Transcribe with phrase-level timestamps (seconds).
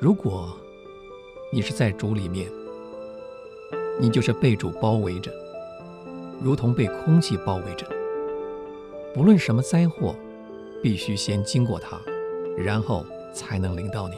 [0.00, 0.48] 如果
[1.52, 2.50] 你是在主里面，
[4.00, 5.30] 你就是被主包围着，
[6.40, 7.86] 如同被空气包围着。
[9.12, 10.16] 不论什么灾祸，
[10.82, 12.00] 必须先经过它，
[12.56, 13.04] 然后
[13.34, 14.14] 才能临到你。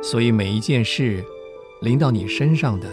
[0.00, 1.24] 所以每一件事
[1.80, 2.88] 临到你身上的，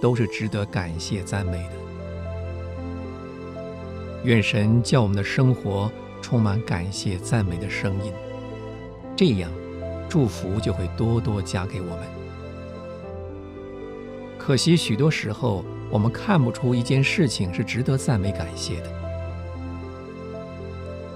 [0.00, 1.74] 都是值得感谢赞美的。
[4.24, 5.88] 愿神叫我们的生活
[6.20, 8.12] 充满感谢赞美的声音，
[9.16, 9.48] 这样
[10.12, 12.00] 祝福就会多多加给我们。
[14.36, 18.90] 可惜许多时候，我们看不出一件事情是值得赞美感谢的。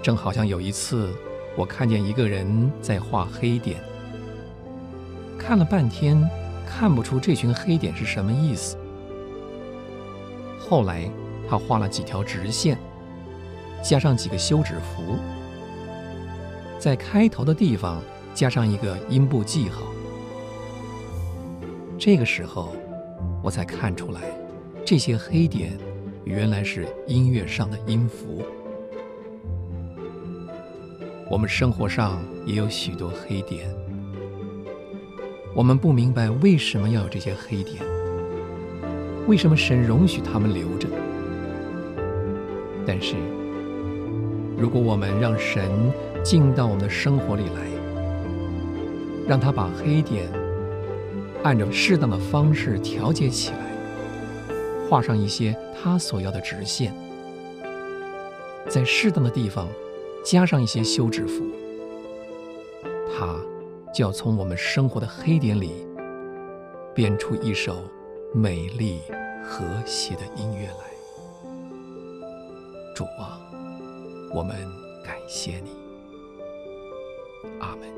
[0.02, 1.12] 正好像有一次，
[1.58, 3.78] 我看见一个人在画黑点，
[5.38, 6.18] 看了半天，
[6.66, 8.78] 看不出这群黑点是什么意思。
[10.58, 11.06] 后来
[11.46, 12.78] 他画了几条直线，
[13.82, 15.18] 加上几个休止符，
[16.78, 18.00] 在开头的地方
[18.36, 19.86] 加上一个音部记号。
[21.98, 22.76] 这个时候，
[23.42, 24.20] 我才看出来，
[24.84, 25.72] 这些黑点
[26.24, 28.44] 原来是音乐上的音符。
[31.30, 33.74] 我们生活上也有许多黑点，
[35.54, 37.82] 我们不明白为什么要有这些黑点，
[39.26, 40.86] 为什么神容许他们留着。
[42.86, 43.16] 但是，
[44.58, 45.90] 如果我们让神
[46.22, 47.75] 进到我们的生活里来，
[49.26, 50.28] 让他把黑点
[51.42, 56.94] 按照适当的方式调节起来，画上一些他所要的直线，
[58.68, 59.66] 在适当的地方。
[60.24, 61.44] 加上一些休止符，
[63.16, 63.36] 它
[63.94, 65.86] 就要从我们生活的黑点里
[66.92, 67.84] 编出一首
[68.34, 68.98] 美丽
[69.44, 71.48] 和谐的音乐来。
[72.92, 73.38] 主啊，
[74.34, 74.56] 我们
[75.04, 75.70] 感谢你。
[77.60, 77.88] 阿门。